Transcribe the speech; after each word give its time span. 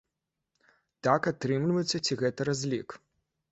Так 1.09 1.29
атрымліваецца 1.33 1.97
ці 2.05 2.19
гэта 2.25 2.51
разлік? 2.53 3.01